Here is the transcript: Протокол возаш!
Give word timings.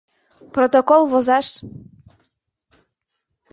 Протокол 0.55 1.01
возаш! 1.11 1.47